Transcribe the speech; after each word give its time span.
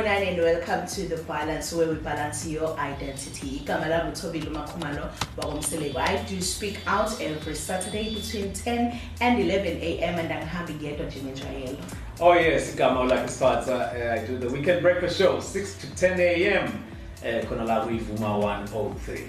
Sanibonani 0.00 0.28
and 0.28 0.38
welcome 0.38 0.86
to 0.86 1.02
The 1.08 1.22
Balance 1.24 1.74
where 1.74 1.88
we 1.88 1.96
balance 1.96 2.46
your 2.46 2.74
identity. 2.78 3.60
Igama 3.60 3.86
lami 3.88 4.12
uThobile 4.12 4.50
Makhumalo 4.50 5.10
wakomseleko. 5.36 5.96
I 5.96 6.16
do 6.26 6.40
speak 6.40 6.78
out 6.86 7.20
every 7.20 7.54
Saturday 7.54 8.14
between 8.14 8.50
10 8.54 8.98
and 9.20 9.40
11 9.40 9.76
a.m. 9.82 10.18
and 10.18 10.30
angihambi 10.30 10.72
ngedwa 10.74 11.06
nje 11.06 11.20
ngenjwayelo. 11.22 11.76
Oh 12.20 12.34
yes, 12.34 12.74
igama 12.74 13.28
Siphatha. 13.28 13.92
Uh, 13.92 14.22
I 14.22 14.26
do 14.26 14.38
the 14.38 14.48
weekend 14.48 14.80
breakfast 14.80 15.18
show 15.18 15.38
6 15.38 15.74
to 15.80 15.86
10 15.96 16.20
a.m. 16.20 16.84
Uh, 17.22 17.44
khona 17.46 17.64
la 17.66 17.84
kuyivuma 17.84 18.38
103. 18.38 19.20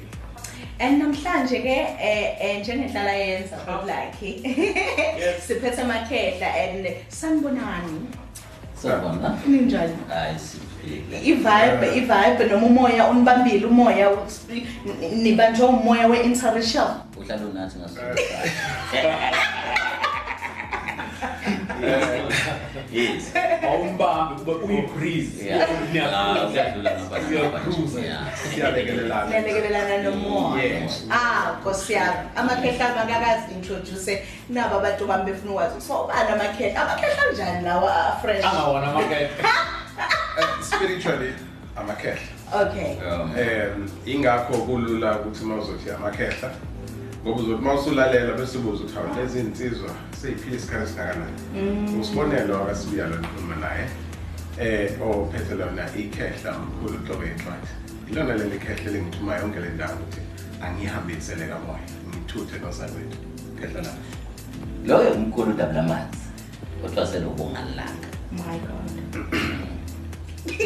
And 0.80 1.02
namhlanje 1.02 1.62
ke 1.62 1.66
eh 1.66 2.38
eh 2.40 2.64
njengendlala 2.64 3.12
yenza 3.12 3.86
like 3.86 4.22
Yes. 4.22 5.44
siphethe 5.48 5.82
amakhehla 5.82 6.48
and 6.48 6.88
sanibonani. 7.10 8.08
Sawubona. 8.82 9.38
Ninjani? 9.48 9.94
Hayi 10.10 10.40
siphile. 10.40 11.20
i-vibe 11.24 11.88
i-vibe 11.96 12.46
noma 12.50 12.66
umoya 12.68 13.08
unibambile 13.08 13.66
umoya 13.66 14.10
nibanjwe 15.14 15.66
umoya 15.66 16.08
we-interracial 16.08 16.88
Uhlala 17.18 17.46
unathi 17.46 17.80
ngaso. 17.80 18.02
Yes. 22.92 23.32
Awumbambi 23.64 24.36
kube 24.42 24.52
uyibreeze. 24.52 25.46
Yeah. 25.46 25.70
Ah, 26.14 26.48
uyadlula 26.50 26.92
ngapha. 26.92 27.28
Uyakruza. 27.30 28.02
Yeah. 28.02 28.38
Siyalekelelana. 28.54 29.26
niyalekelelana 29.30 29.98
nomoya 30.04 30.64
Yes. 30.64 31.06
ah 31.12 31.56
nkosi 31.62 31.94
yami 31.94 32.30
amakhehla 32.36 33.02
angakazi-introduce 33.02 34.24
nabo 34.50 34.76
abantu 34.76 35.06
bami 35.08 35.24
befuna 35.32 35.52
ukwazi 35.52 35.82
so 35.82 36.08
bani 36.08 36.30
amakhehla 36.32 36.82
amakhehla 36.82 37.24
anjani 37.30 37.66
lawa 37.66 38.18
fresh 38.22 38.46
Angawona 38.46 38.88
amakhehla. 38.88 39.30
Eh, 40.40 40.48
Spiritually 40.64 41.34
amakhehla. 41.76 42.22
okay 42.62 42.96
Um, 43.12 43.22
Um 43.22 43.90
ingakho 44.06 44.54
kulula 44.58 45.20
ukuthi 45.20 45.46
mawuzothi 45.46 45.92
amakhehla 45.92 46.52
ngoba 47.24 47.42
uzothi 47.42 47.62
mawusulalela 47.64 48.34
bese 48.38 48.58
ubuza 48.58 48.84
ukuthi 48.84 48.96
hawu 48.96 49.16
lezi 49.16 49.40
insizwa 49.40 49.90
seyiphila 50.22 50.56
isikhathi 50.58 50.84
esingakanani. 50.84 52.00
Usibonelo 52.02 52.64
akasibuya 52.64 53.08
lo 53.08 53.16
ngikhuluma 53.18 53.56
naye. 53.56 53.86
Eh 54.60 55.02
ophethe 55.02 55.56
lona 55.56 55.86
ikhehla 55.98 56.52
umkhulu 56.58 56.98
Dlobo 57.06 57.24
encwadi. 57.24 57.70
Ilona 58.12 58.34
leli 58.36 58.60
khehla 58.60 58.92
lengithuma 58.92 59.36
yonke 59.38 59.60
le 59.60 59.70
ndawo 59.70 59.94
ukuthi 59.94 60.22
angihambisele 60.62 61.46
kamoya. 61.48 61.86
Ngithuthe 62.10 62.60
nosakwethu. 62.60 63.18
Khehla 63.60 63.82
la. 63.82 63.94
Loyo 64.86 65.12
umkhulu 65.12 65.54
dabula 65.54 65.80
amanzi. 65.80 66.18
Kodwa 66.82 67.08
selobongalanga. 67.08 68.08
my 68.32 68.58
god 68.58 68.92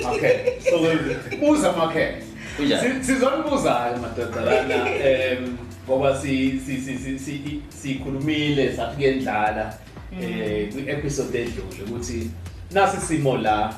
Okay. 0.06 0.60
So 0.60 0.78
uza 1.52 1.74
amakhehla. 1.74 2.24
Kunjani? 2.58 3.04
Si- 3.04 3.14
Sizonibuza 3.14 3.98
madoda 4.02 4.42
lana 4.42 4.90
em 4.90 5.58
ngoba 5.88 6.18
si 6.22 6.60
si 6.66 6.82
si 6.82 6.98
si 6.98 7.20
si 7.20 7.62
sikhulumile 7.70 8.76
sathi 8.76 8.96
kuyendlala 8.96 9.78
eh 10.22 10.74
kwi 10.74 10.90
episode 10.90 11.42
edlule 11.42 11.84
ukuthi 11.88 12.32
nasi 12.72 12.98
simo 12.98 13.38
la 13.38 13.74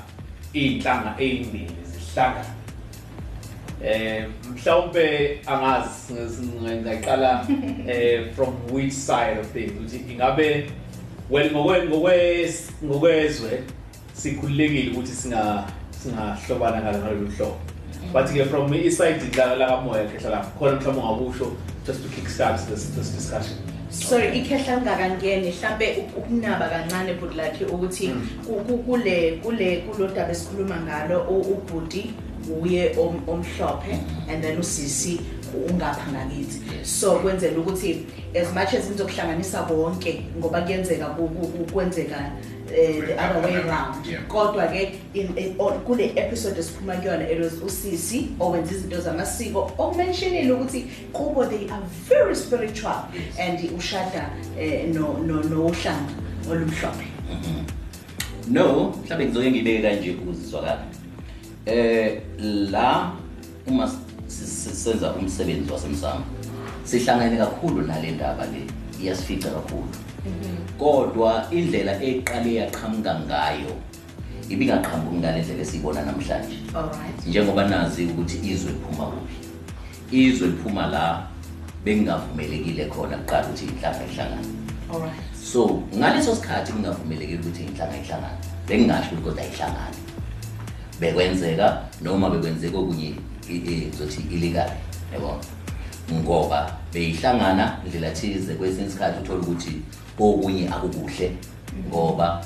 inhlanga 0.53 1.15
ezimbili 1.19 1.77
zihlangana. 1.91 2.45
Eh 3.83 4.25
mhlawumbe 4.51 5.39
angazi 5.45 6.43
ngingaqala 6.43 7.47
eh 7.87 8.33
from 8.35 8.53
which 8.71 8.93
side 8.93 9.39
of 9.39 9.51
things 9.53 9.71
ukuthi 9.71 10.11
ingabe 10.11 10.71
well 11.29 11.51
ngokwe 11.51 11.85
ngokwe 11.85 12.53
ngokwezwe 12.85 13.63
sikhululekile 14.13 14.91
ukuthi 14.91 15.11
singa 15.11 15.67
singahlobana 16.03 16.81
ngalo 16.81 16.97
ngalolu 16.97 17.31
hlobo. 17.31 17.76
But 18.13 18.25
ke 18.27 18.45
from 18.49 18.73
iside 18.73 19.21
la 19.37 19.53
la 19.55 19.67
kamoya 19.67 20.05
khehla 20.11 20.29
la 20.29 20.39
khona 20.59 20.79
mhlawumbe 20.79 21.01
ungakusho 21.01 21.47
just 21.85 22.01
to 22.03 22.09
kickstart 22.09 22.57
this 22.69 22.85
this 22.95 23.09
discussion. 23.15 23.57
Sorry 23.89 24.27
ikhehla 24.39 24.75
lingakangeni 24.75 25.51
mhlambe 25.51 26.05
ukunaba 26.17 26.69
kancane 26.69 27.13
but 27.19 27.35
like 27.35 27.65
ukuthi 27.65 28.09
ku- 28.45 28.63
ku- 28.67 28.77
kule 28.83 29.39
kule 29.43 29.77
kulodaba 29.77 30.31
esikhuluma 30.31 30.75
ngalo 30.81 31.21
u- 31.29 31.41
ubhuti 31.53 32.13
uye 32.61 32.95
om- 32.99 33.23
omhlophe 33.27 33.93
and 34.29 34.43
then 34.43 34.59
usisi 34.59 35.19
ungapha 35.69 36.11
ngakithi 36.11 36.61
Yes. 36.77 36.99
so 37.01 37.11
kwenzela 37.15 37.57
ukuthi 37.59 38.05
as 38.41 38.47
much 38.53 38.73
as 38.73 38.89
nizokuhlanganisa 38.89 39.63
konke 39.63 40.21
ngoba 40.39 40.61
kuyenzeka 40.61 41.05
ku- 41.05 41.27
ku- 41.27 41.47
ku- 41.47 41.73
kwenzeka 41.73 42.31
eh, 42.77 43.03
the 43.07 43.13
other 43.13 43.43
way 43.43 43.53
round 43.55 44.05
Yeah. 44.05 44.23
kodwa 44.27 44.67
ke 44.67 44.99
in- 45.13 45.37
in- 45.37 45.55
on- 45.59 45.79
kule 45.79 46.11
episode 46.15 46.59
esiphuma 46.59 46.95
kuyona 46.95 47.31
it 47.31 47.39
was 47.39 47.53
usisi 47.65 48.27
owenza 48.39 48.71
izinto 48.75 49.01
zamasiko 49.01 49.71
okumentionile 49.77 50.51
ukuthi 50.51 50.85
kubo 51.13 51.45
they 51.45 51.69
are 51.71 51.83
very 52.09 52.35
spiritual 52.35 52.95
Yes. 53.13 53.39
and 53.39 53.59
ushada 53.77 54.29
eh, 54.59 54.89
no 54.93 55.17
no 55.27 55.43
nohlanga 55.43 56.11
olumhlophe 56.51 57.05
No, 58.49 58.63
mhlawumbe 59.03 59.25
ngizoke 59.25 59.51
ngibeke 59.51 59.81
kanje 59.81 60.11
ukuzizwakala. 60.11 60.83
Eh 61.65 62.21
la 62.71 63.11
uma 63.67 63.87
si- 63.87 63.93
si- 63.95 64.06
senza 64.27 65.13
umsebenzi 65.13 65.71
wasemsamo. 65.71 66.25
Sihlangene 66.83 67.37
kakhulu 67.37 67.81
nale 67.81 68.11
ndaba 68.11 68.45
le. 68.45 68.67
Iyasifica 69.01 69.49
kakhulu. 69.49 69.87
Kodwa 70.77 71.47
indlela 71.51 72.03
eqale 72.03 72.53
yaqhamuka 72.55 73.19
ngayo 73.19 73.71
ibingaqhamuki 74.49 75.17
ngale 75.17 75.41
ndlela 75.41 75.61
esiyibona 75.61 76.01
namhlanje. 76.05 76.57
alright. 76.75 77.27
Njengoba 77.27 77.67
nazi 77.67 78.05
ukuthi 78.05 78.37
izwe 78.43 78.71
liphuma 78.71 79.05
kuphi. 79.05 79.37
Izwe 80.11 80.47
liphuma 80.47 80.87
la 80.87 81.27
bengingavumelekile 81.85 82.85
khona 82.85 83.17
kuqala 83.17 83.47
ukuthi 83.47 83.65
inhlanga 83.65 84.03
ihlangane. 84.11 84.47
Alright. 84.93 85.13
So 85.43 85.83
ngaleso 85.95 86.35
sikhathi 86.35 86.71
kungavumelekile 86.71 87.39
ukuthi 87.39 87.63
inhlanga 87.63 87.97
ihlangane. 87.97 88.37
Bengingasho 88.67 89.15
ukuthi 89.15 89.23
kodwa 89.23 89.43
ihlangane 89.43 89.97
bekwenzeka 90.99 91.83
noma 92.01 92.29
bekwenzeka 92.29 92.77
okunye. 92.77 93.05
i- 93.05 93.11
i- 93.11 93.36
ngizothi 93.53 94.21
ilikali 94.31 94.71
yabo? 95.13 95.39
Ngoba 96.13 96.77
beyihlangana 96.93 97.79
indlela 97.85 98.11
thize 98.11 98.53
kwesinye 98.55 98.87
isikhathi 98.87 99.21
uthola 99.23 99.39
ukuthi 99.39 99.81
okunye 100.19 100.69
akukuhle 100.69 101.31
ngoba 101.89 102.45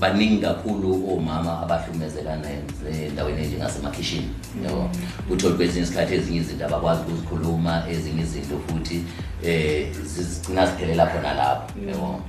baningi 0.00 0.42
kakhulu 0.42 1.14
omama 1.14 1.62
abahlukumezekana 1.62 2.48
endaweni 2.90 3.42
enjengasemakhishini 3.42 4.28
yabo? 4.64 4.90
Uthole 5.30 5.56
kwesinye 5.56 5.82
isikhathi 5.82 6.14
ezinye 6.14 6.38
izinto 6.38 6.66
abakwazi 6.66 7.00
ukuzikhuluma 7.02 7.84
ezinye 7.90 8.22
izinto 8.22 8.60
futhi 8.66 9.04
eh 9.44 9.92
zigcina 10.04 10.66
ziphelela 10.66 11.06
khona 11.06 11.34
lapho 11.34 11.78
yabo? 11.88 12.20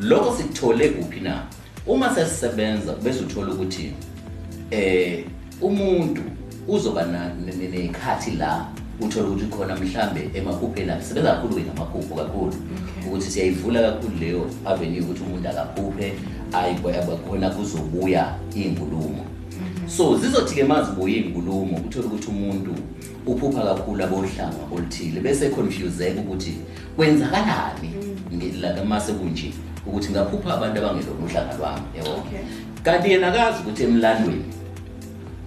Lokho 0.00 0.36
sikuthole 0.36 0.88
kuphi 0.88 1.20
na? 1.20 1.42
Uma 1.86 2.14
sesisebenza 2.14 2.92
bese 2.92 3.20
uthola 3.20 3.52
ukuthi 3.52 3.92
eh 4.70 5.24
umuntu 5.60 6.22
uzoba 6.68 7.04
na- 7.04 7.34
ne- 7.46 7.56
ne- 7.56 7.68
nekhathi 7.68 8.30
la 8.30 8.66
uthola 9.00 9.28
ukuthi 9.28 9.46
khona 9.46 9.76
mhlambe 9.76 10.30
emaphupheni 10.34 10.90
akhe 10.90 11.04
sebenza 11.04 11.34
kakhulu 11.34 11.54
ke 11.54 11.62
ngamaphupho 11.62 12.14
kakhulu 12.14 12.54
ukuthi 13.06 13.30
siyayivula 13.30 13.82
kakhulu 13.82 14.16
leyo 14.20 14.46
avenue 14.64 15.00
ukuthi 15.00 15.22
umuntu 15.22 15.48
akaphuphe 15.48 16.12
khona 17.28 17.50
kuzobuya 17.50 18.34
iy'nkulumo 18.56 19.24
so 19.86 20.18
zizothi-ke 20.18 20.64
mazibuya 20.64 21.16
iy'nkulumo 21.16 21.76
uthole 21.86 22.06
ukuthi 22.06 22.28
umuntu 22.28 22.74
uphupha 23.26 23.62
kakhulu 23.64 24.04
abohlanga 24.04 24.62
oluthile 24.72 25.20
bese 25.20 25.50
confuseka 25.50 26.20
ukuthi 26.20 26.54
kwenzakalani 26.96 27.90
mase 28.88 29.12
kunje 29.12 29.52
ukuthi 29.86 30.12
ngaphupha 30.12 30.54
abantu 30.54 30.78
abangelona 30.78 31.24
uhlanga 31.24 31.54
lwami 31.58 31.86
yabo? 31.96 32.10
Okay. 32.10 32.40
kanti 32.82 33.10
yena 33.10 33.28
akazi 33.28 33.62
ukuthi 33.62 33.82
emlandweni 33.82 34.44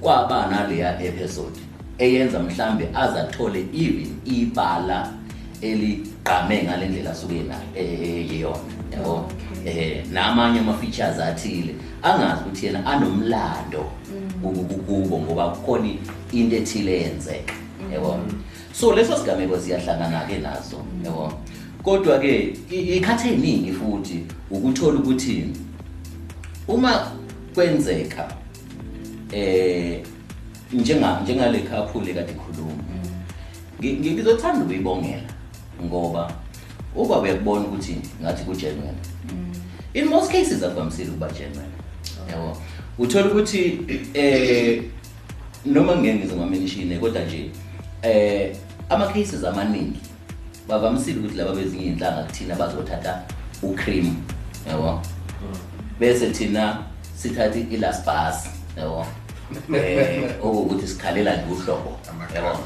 kwaba 0.01 0.47
naleya 0.47 1.03
episode 1.03 1.59
eyenza 1.97 2.39
mhlambe 2.39 2.89
aze 2.95 3.19
athole 3.19 3.59
even 3.73 4.15
ibala 4.25 5.13
eligqame 5.61 6.63
ngale 6.63 6.87
ndlela 6.87 7.11
asuke 7.11 7.43
na 7.43 7.55
eyeyona 7.75 8.59
yabo? 8.91 9.31
Eh 9.65 10.05
namanye 10.11 10.59
ama 10.59 10.73
features 10.73 11.19
athile 11.19 11.75
angazi 12.03 12.41
ukuthi 12.41 12.65
yena 12.65 12.85
anomlando 12.85 13.91
kubo 14.41 14.75
kubo 14.75 15.19
ngoba 15.19 15.49
kukhona 15.49 15.89
into 16.31 16.55
ethile 16.55 16.97
eyenzeka 16.97 17.53
yabo? 17.93 18.19
So 18.73 18.93
leso 18.93 19.17
sigameko 19.17 19.59
siyahlangana 19.59 20.27
ke 20.27 20.37
nazo 20.37 20.77
yabo? 21.05 21.33
Kodwa 21.83 22.19
ke 22.19 22.53
ikhathe 22.69 23.29
eziningi 23.29 23.71
futhi 23.71 24.23
ukuthola 24.51 24.99
ukuthi 24.99 25.47
uma 26.67 27.11
kwenzeka 27.53 28.38
eh 29.31 30.03
njenga 30.73 31.19
njengale 31.23 31.59
couple 31.59 32.13
kade 32.13 32.31
ikhuluma 32.31 32.83
ngi- 33.81 34.13
ngizothanda 34.13 34.65
ukuyibongela 34.65 35.29
ngoba 35.85 36.31
uba 36.95 37.19
uyakubona 37.19 37.65
ukuthi 37.65 37.97
ngathi 38.21 38.43
ku 38.43 38.53
genuine 38.53 38.97
in 39.93 40.05
most 40.05 40.31
cases 40.31 40.63
akuvamisile 40.63 41.09
ukuba 41.09 41.27
genuine. 41.27 41.73
Yabo. 42.31 42.57
Uthola 42.97 43.25
ukuthi 43.25 43.79
eh 44.13 44.83
noma 45.65 45.95
ngeke 45.95 46.13
ngize 46.19 46.35
ngamenishine 46.35 46.97
kodwa 46.99 47.21
nje 47.21 47.51
eh 48.01 48.55
ama 48.89 49.07
cases 49.07 49.43
amaningi 49.43 49.99
bavamisile 50.67 51.19
ukuthi 51.19 51.37
laba 51.37 51.55
bezinye 51.55 51.85
inhlanga 51.85 52.23
kuthina 52.23 52.55
bazothatha 52.55 53.23
ucream. 53.63 54.15
Yabo. 54.67 55.01
Bese 55.99 56.29
thina 56.31 56.77
sithatha 57.17 57.59
ilas 57.59 58.05
bus. 58.05 58.58
Yabo 58.77 59.05
eh 59.75 60.33
ukuthi 60.43 60.87
sikhalela 60.87 61.35
nje 61.35 61.53
uhlobo 61.53 61.99
yabo? 62.35 62.59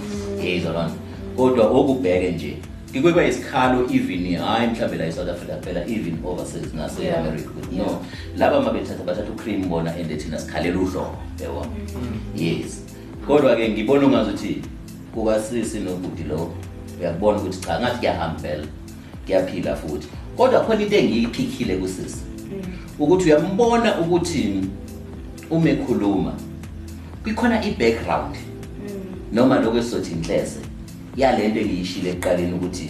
Yezwa 0.44 0.74
lona 0.74 0.92
kodwa 1.38 1.66
okubheke 1.66 2.32
nje 2.32 2.58
kikwe 2.94 3.30
isikhalo 3.30 3.88
even 3.92 4.36
hayi 4.36 4.68
mhlawumbe 4.68 4.98
la 4.98 5.06
eSouth 5.06 5.30
Africa 5.30 5.62
phela 5.62 5.82
even 5.88 6.18
overseas 6.26 6.74
nase 6.74 7.04
Yeah. 7.04 7.20
America 7.20 7.50
no 7.72 8.06
laba 8.38 8.62
mabethatha 8.62 9.04
bathatha 9.04 9.32
ucream 9.32 9.70
bona 9.70 9.92
and 9.92 10.22
thina 10.22 10.40
sikhalela 10.40 10.80
uhlobo 10.80 11.18
yabo? 11.42 11.66
Yes. 12.36 12.84
Kodwa 13.28 13.56
ke 13.56 13.70
ngibona 13.70 14.08
ungazuthi 14.08 14.62
kukasisi 15.14 15.80
nobudi 15.80 16.24
lo 16.24 16.52
uyakubona 17.00 17.38
ukuthi 17.38 17.62
cha 17.62 17.80
ngathi 17.80 17.98
kuyahambela 17.98 18.68
kuyaphila 19.26 19.76
futhi. 19.76 20.08
Kodwa 20.38 20.66
khona 20.66 20.82
into 20.82 20.96
engiyiphikhile 20.96 21.76
kusisi 21.76 22.18
ukuthi 23.00 23.26
uyambona 23.26 24.00
ukuthi 24.00 24.62
uma 25.56 25.70
ekhuluma 25.70 26.34
kukhona 27.24 27.58
i-background 27.68 28.36
noma 29.32 29.60
lokho 29.60 29.78
esizothi 29.78 30.12
inhlese 30.12 30.60
yalento 31.18 31.60
engiyishilo 31.60 32.10
ekuqaleni 32.10 32.54
ukuthi 32.58 32.90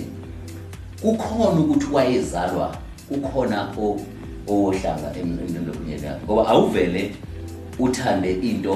kukhona 1.01 1.59
ukuthi 1.63 1.87
wayezalwa 1.95 2.67
kukhona 3.09 3.57
o- 3.77 3.99
owohlanga 4.47 5.09
emlobunyeni 5.19 6.05
yakhe 6.05 6.23
ngoba 6.25 6.43
awuvele 6.51 7.03
uthande 7.79 8.31
into 8.49 8.75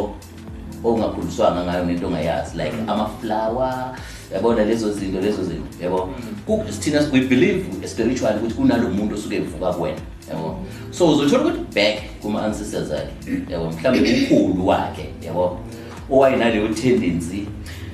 ongakhuliswanga 0.84 1.62
ngayo 1.64 1.86
nento 1.86 2.08
ongayazi 2.08 2.58
like 2.58 2.76
ama-flower 2.88 3.96
yabona 4.34 4.66
lezo 4.66 4.92
zinto 4.94 5.22
lezo 5.22 5.44
zinto 5.44 5.84
yabo 5.84 6.10
Ku- 6.46 6.64
thina 6.80 7.00
we 7.14 7.22
believe 7.22 7.66
spiritually 7.88 8.38
ukuthi 8.40 8.54
kunalo 8.56 8.90
muntu 8.90 9.16
osuke 9.16 9.36
evuka 9.36 9.74
kuwena 9.74 9.98
yabo 10.30 10.60
so 10.92 11.12
uzothola 11.12 11.44
ukuthi 11.44 11.60
back 11.76 12.00
kuma-ancestors 12.22 12.92
akhe 12.92 13.42
yabo 13.50 13.72
mhlawumbe 13.72 14.14
umkhulu 14.14 14.68
wakhe 14.68 15.10
yabo 15.26 15.60
owayenaleyo 16.12 16.68
tendency 16.68 17.46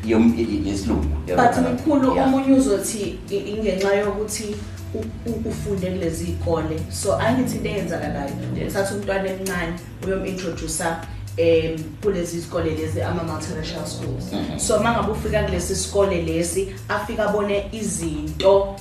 yom- 0.08 0.34
ye- 0.38 0.48
ye- 0.52 0.70
yesilungu 0.72 1.06
yabo. 1.28 1.44
but 1.44 1.58
mkhulu 1.74 2.16
Yeah. 2.16 2.28
omunye 2.28 2.54
uzothi 2.58 3.20
i- 3.32 3.36
ingenxa 3.52 3.96
yokuthi 3.96 4.56
u- 4.94 5.30
u- 5.30 5.50
ufunde 5.50 5.88
kulezi 5.92 6.24
ikole 6.24 6.80
so 6.92 7.18
angithi 7.20 7.56
into 7.58 7.70
eyenzakalayo 7.70 8.30
Yes. 8.62 8.70
uthatha 8.72 8.96
umntwana 8.96 9.30
emncane 9.30 9.74
uyom-introducer 10.06 10.98
um 11.38 11.84
kulezi 12.02 12.40
zikole 12.40 12.70
lezi 12.70 13.02
ama-multiracial 13.02 13.86
schools 13.86 14.34
Mhm. 14.34 14.60
so 14.60 14.76
uma 14.78 14.92
ngabe 14.92 15.12
ufika 15.12 15.44
kulesi 15.44 15.76
sikole 15.76 16.22
lesi 16.22 16.76
afike 16.90 17.22
abone 17.22 17.66
izinto 17.72 18.76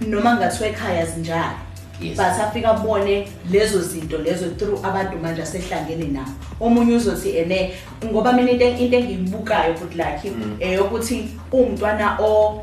noma 0.00 0.30
kungathiwa 0.36 0.68
ekhaya 0.68 1.06
zinjalo 1.06 1.52
Yes. 2.00 2.16
but 2.16 2.26
afike 2.26 2.66
abone 2.66 3.28
lezo 3.50 3.80
zinto 3.82 4.18
lezo 4.18 4.50
through 4.50 4.84
abantu 4.86 5.18
manje 5.18 5.42
asehlangene 5.42 6.04
nabo 6.04 6.30
omunye 6.60 6.96
uzothi 6.96 7.36
ene 7.36 7.72
ngoba 8.04 8.32
mina 8.32 8.50
into 8.50 8.66
into 8.68 8.96
engiyibukayo 8.96 9.74
futhi 9.74 9.96
lakhi 9.98 10.32
eyokuthi 10.60 11.28
umntwana 11.52 12.16
o 12.20 12.62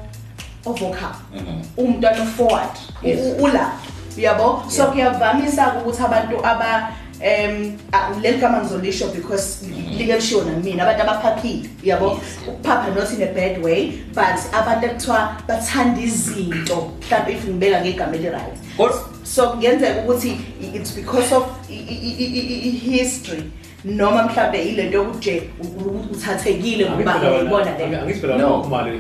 ovocal 0.66 1.14
Mhm. 1.36 1.62
umntwana 1.78 2.26
forward 2.26 2.70
Yes. 3.04 3.20
ula 3.40 3.72
uyabo 4.18 4.64
so 4.68 4.82
Yeah. 4.82 4.92
kuyavamisa 4.92 5.74
ukuthi 5.74 6.02
abantu 6.04 6.46
aba 6.46 6.92
um 7.22 7.78
le 8.22 8.34
gama 8.38 8.60
ngizolisho 8.62 9.08
because 9.16 9.66
like 9.98 10.16
lishiwo 10.16 10.44
namina 10.44 10.84
abantu 10.84 11.02
abaphaphile 11.04 11.70
yabo 11.84 12.08
Yes. 12.10 12.18
ukuphapha 12.48 12.96
not 12.96 13.14
in 13.14 13.24
a 13.24 13.26
bad 13.34 13.64
way 13.64 13.92
but 14.14 14.54
abantu 14.54 14.86
ekuthiwa 14.86 15.38
bathanda 15.48 16.02
izinto 16.02 16.92
mhlawumbe 17.08 17.34
if 17.34 17.46
ngibeka 17.48 17.82
ngegama 17.82 18.16
eli-right 18.16 18.58
Kodwa- 18.78 19.04
so 19.24 19.50
kungenzeka 19.50 20.02
ukuthi 20.02 20.30
i- 20.30 20.76
it's 20.78 20.96
because 20.96 21.36
of 21.36 21.44
i- 21.70 21.74
i- 21.74 22.16
i- 22.20 22.40
i- 22.40 22.70
i- 22.70 22.72
history 22.98 23.44
noma 23.86 24.24
mhlawumbe 24.24 24.64
ilento 24.64 24.98
yokuthi 24.98 25.18
nje 25.32 25.44
u- 25.64 25.90
u- 25.90 26.06
uthathekile 26.12 26.90
ngoba 26.90 27.20
uyayibona 27.22 27.78
le 27.78 27.98
angithi 27.98 28.20
phela 28.20 28.38
No. 28.38 28.50
nokumali 28.50 28.98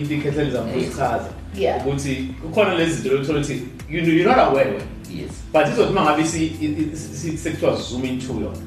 into 0.00 0.14
ikhethela 0.14 0.50
zamkhuthaza 0.50 1.28
Yeah. 1.58 1.86
ukuthi 1.86 2.34
kukhona 2.42 2.74
lezi 2.74 2.92
zinto 2.92 3.08
lokuthola 3.16 3.38
ukuthi 3.40 3.62
you 3.90 4.00
know, 4.02 4.14
you're 4.14 4.28
not 4.28 4.38
aware 4.38 4.70
wena 4.70 4.84
yes 5.18 5.32
but 5.52 5.68
izothi 5.68 5.92
uma 5.92 6.02
ngabe 6.02 6.24
si- 6.24 6.46
i- 6.46 6.64
i- 6.82 6.96
si- 6.96 7.38
sekuthiwa 7.38 7.76
zoom 7.76 8.04
into 8.04 8.32
yona 8.32 8.58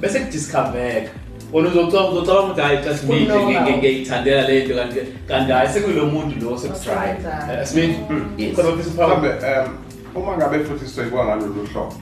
bese 0.00 0.20
kudiscoveka 0.20 1.10
wona 1.52 1.68
uzocabanga 1.68 2.10
uzocabanga 2.10 2.42
ukuthi 2.46 2.60
hayi 2.60 2.78
just 2.84 3.04
me 3.04 3.16
Kunoka. 3.26 3.44
nje 3.44 3.60
nge- 3.60 3.76
ngiyayithandela 3.78 4.48
le 4.48 4.64
nto 4.64 4.74
kanti 4.74 5.00
kanti 5.28 5.52
hayi 5.52 5.68
sekulo 5.68 6.06
muntu 6.06 6.44
lo 6.44 6.52
Osebenzayo. 6.54 7.16
sekutribe 7.16 7.66
smith 7.66 7.96
Yes. 8.38 8.56
khona 8.56 8.68
ofisa 8.68 8.90
mhlawumbe 8.90 9.28
uphawu 9.28 9.68
um 10.16 10.22
uma 10.22 10.36
ngabe 10.36 10.64
futhi 10.64 10.86
soyikwa 10.86 11.24
ngalolu 11.24 11.66
hlobo. 11.72 11.94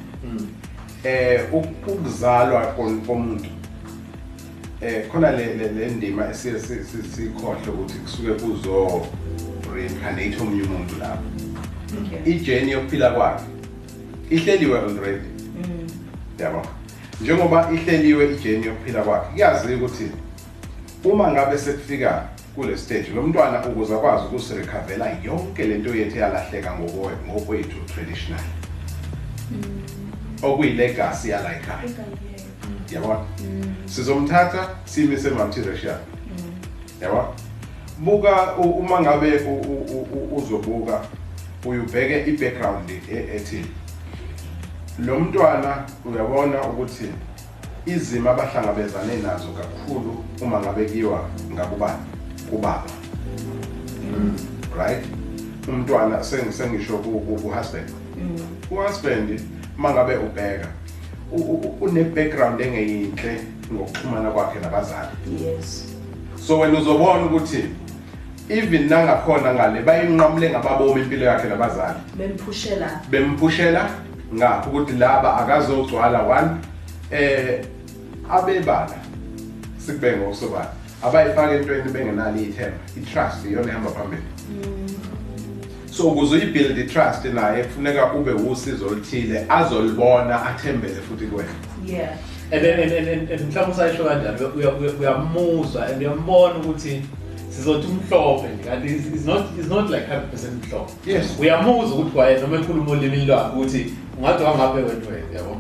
Eh 1.05 1.41
uk- 1.53 1.89
ukuzalwa 1.93 2.61
kon- 2.77 3.01
komuntu. 3.07 3.45
Eh 4.81 5.09
khona 5.13 5.31
le 5.31 5.55
le- 5.55 5.73
le 5.73 5.87
ndima 5.89 6.31
esiye 6.31 6.59
si- 6.59 6.85
si- 6.85 7.09
sikhohle 7.17 7.69
ukuthi 7.75 7.95
kusuke 7.99 8.33
kuzo 8.33 9.07
reincarnate 9.75 10.37
omunye 10.41 10.63
umuntu 10.63 10.95
lapho. 11.01 11.23
Ijeni 12.25 12.71
yokuphila 12.73 13.11
kwakhe. 13.11 13.45
Ihleliwe 14.31 14.79
already. 14.79 15.29
Yabo. 16.39 16.63
Njengoba 17.21 17.71
ihleliwe 17.73 18.33
ijeni 18.35 18.67
yokuphila 18.67 19.03
kwakhe 19.03 19.31
kuyaziwa 19.33 19.77
ukuthi 19.77 20.11
uma 21.05 21.33
ngabe 21.33 21.59
sekufika 21.59 22.29
kule 22.55 22.77
stage 22.77 23.11
lo 23.15 23.23
mntwana 23.23 23.67
ukuze 23.67 23.95
akwazi 23.95 24.25
ukusirecovela 24.27 25.17
yonke 25.25 25.65
lento 25.65 25.95
yethu 25.95 26.19
yalahleka 26.19 26.71
ngokwe- 26.71 27.27
ngokwethu 27.27 27.77
traditional. 27.95 28.41
Okuyilegacy 30.43 31.29
yala 31.29 31.57
ekhaya 31.57 31.83
yabona 32.93 33.21
sizomthatha 33.87 34.69
simise 34.85 35.31
multiracial 35.31 35.99
yabona 37.01 37.29
buka 37.99 38.55
uma 38.57 39.01
ngabe 39.01 39.41
uzobuka 40.37 41.01
uyubheke 41.65 42.31
i-background 42.31 42.91
e- 42.91 43.37
ethile 43.37 43.67
lo 44.99 45.21
mntwana 45.21 45.77
uyabona 46.05 46.63
ukuthi 46.63 47.09
izimo 47.87 48.31
abahlangabezane 48.31 49.17
nazo 49.23 49.49
kakhulu 49.59 50.25
uma 50.43 50.61
ngabe 50.61 50.85
kiwa 50.85 51.21
ngakubani? 51.55 52.03
Kubaba. 52.51 52.85
Right? 54.79 55.05
Umntwana 55.69 56.23
seng- 56.25 56.53
sengisho 56.53 56.99
ku- 56.99 57.21
ku- 57.21 57.37
ku-husband 57.43 57.89
u-husband 58.71 59.41
uma 59.79 59.91
ngabe 59.91 60.17
ubheka 60.17 60.69
u- 61.33 61.37
u- 61.37 61.77
une-background 61.81 62.61
engeyinhle 62.61 63.41
ngokuxhumana 63.73 64.31
kwakhe 64.31 64.59
nabazali. 64.61 65.09
Yes. 65.45 65.85
So 66.47 66.59
wena 66.59 66.79
uzobona 66.79 67.25
ukuthi 67.27 67.65
even 68.49 68.89
nangakhona 68.89 69.55
ngale 69.55 69.83
bayinqamule 69.83 70.51
ngababomi 70.51 71.01
impilo 71.03 71.25
yakhe 71.27 71.49
nabazali. 71.49 71.99
Bemphushela 72.19 73.01
bemphushela 73.11 73.89
ngapho 74.35 74.71
ukuthi 74.71 74.93
laba 74.93 75.37
akazogcwala 75.37 76.23
one 76.23 76.51
eh 77.11 77.65
abebala 78.31 78.95
sikubeke 79.87 80.17
ngosobala 80.17 80.71
abayifaka 81.03 81.53
entweni 81.53 81.93
bengenalo 81.93 82.39
ithemba 82.41 82.79
i-trust 82.97 83.45
iyona 83.47 83.69
ehamba 83.69 83.91
phambili. 83.91 84.23
So 85.91 86.09
ukuze 86.09 86.35
uyibuild 86.37 86.79
i-trust 86.79 87.25
naye 87.25 87.65
kufuneka 87.65 88.13
ube 88.13 88.33
usizo 88.33 88.87
oluthile 88.87 89.47
azolibona 89.49 90.47
athembele 90.47 90.95
futhi 91.09 91.27
kuwena. 91.27 91.49
Yeah. 91.87 92.09
And 92.53 92.63
then 92.63 92.81
and 92.81 92.93
and 92.93 93.09
and- 93.09 93.31
and 93.31 93.41
mhlawumbe 93.53 93.73
usayisho 93.73 94.05
kanjani? 94.05 94.39
Uya- 94.57 94.75
uya- 94.81 94.99
uyamuzwa 95.01 95.87
and 95.87 95.99
uyambona 96.03 96.55
ukuthi 96.55 97.03
sizothi 97.51 97.87
umhlophe 97.87 98.49
nje 98.49 98.69
kanti 98.71 98.87
is- 98.89 99.15
is 99.15 99.27
not 99.27 99.43
is 99.61 99.67
not 99.69 99.91
like 99.91 100.07
100% 100.07 100.67
mhlophe. 100.67 100.93
Yes. 101.13 101.25
uyamuzwa 101.41 101.99
ukuthi 101.99 102.19
waye 102.19 102.41
noma 102.41 102.57
ekhuluma 102.57 102.91
olimini 102.93 103.27
lwakhe 103.27 103.57
ukuthi 103.57 103.93
ungathi 104.19 104.43
wangaphe 104.45 104.77
wena 104.79 104.89
wena 105.11 105.39
yabo 105.39 105.57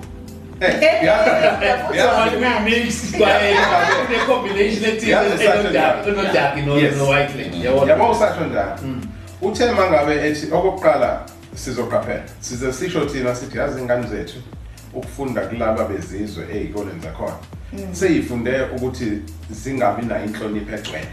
Eh, 0.60 0.70
yazi- 1.02 1.64
yazi- 1.66 2.00
So 2.00 2.40
we 2.40 2.60
mix 2.64 3.12
kwaye 3.18 3.54
the 4.08 4.18
combination 4.26 4.84
ethile 4.84 5.10
Yazi 5.12 5.44
enodaki 5.44 5.68
exactly. 5.76 6.12
enodaki 6.12 6.60
no 6.62 6.76
Yes. 6.78 6.96
no 6.96 7.04
white 7.08 7.34
lane 7.36 7.64
yabo 7.64 7.86
yabo 7.88 8.10
usasho 8.10 8.44
njalo 8.44 8.78
uthe 9.42 9.70
mangabe 9.70 10.28
ethi 10.28 10.46
okokuqala 10.52 11.20
sizoqaphela. 11.54 12.22
Size 12.40 12.72
sisho 12.72 13.04
thina 13.06 13.34
sithi 13.34 13.58
yazi 13.58 13.80
ingane 13.80 14.06
zethu 14.06 14.36
ukufunda 14.94 15.40
kulaba 15.40 15.84
bezizwe 15.84 16.44
ey'koleni 16.54 17.00
zakhona 17.02 17.34
seyifunde 17.92 18.62
ukuthi 18.76 19.18
zingabi 19.50 20.06
nayo 20.06 20.24
inhlonipho 20.24 20.74
egcwele. 20.76 21.08